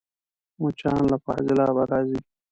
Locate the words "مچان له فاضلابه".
0.61-1.83